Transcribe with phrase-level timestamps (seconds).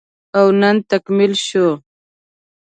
[0.37, 1.67] او نن تکميل شو